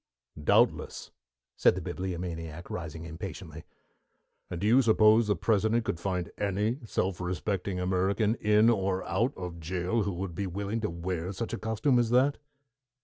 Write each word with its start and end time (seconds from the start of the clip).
"Doubtless," 0.43 1.11
said 1.55 1.75
the 1.75 1.81
Bibliomaniac, 1.93 2.71
rising 2.71 3.05
impatiently. 3.05 3.65
"And 4.49 4.59
do 4.59 4.65
you 4.65 4.81
suppose 4.81 5.27
the 5.27 5.35
President 5.35 5.85
could 5.85 5.99
find 5.99 6.31
any 6.39 6.79
self 6.85 7.21
respecting 7.21 7.79
American 7.79 8.33
in 8.37 8.71
or 8.71 9.03
out 9.03 9.31
of 9.37 9.59
jail 9.59 10.01
who 10.01 10.13
would 10.13 10.33
be 10.33 10.47
willing 10.47 10.81
to 10.81 10.89
wear 10.89 11.31
such 11.31 11.53
a 11.53 11.59
costume 11.59 11.99
as 11.99 12.09
that?" 12.09 12.39